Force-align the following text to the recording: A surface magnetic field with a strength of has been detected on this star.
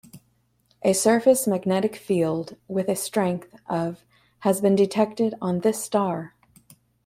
A 0.81 0.93
surface 0.93 1.45
magnetic 1.45 1.95
field 1.95 2.57
with 2.67 2.89
a 2.89 2.95
strength 2.95 3.53
of 3.67 4.03
has 4.39 4.59
been 4.59 4.73
detected 4.75 5.35
on 5.39 5.59
this 5.59 5.83
star. 5.83 6.33